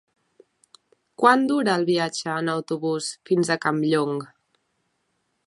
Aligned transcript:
Quant 1.23 1.43
dura 1.51 1.75
el 1.81 1.85
viatge 1.91 2.31
en 2.39 2.49
autobús 2.55 3.11
fins 3.31 3.53
a 3.53 3.59
Campllong? 3.67 4.19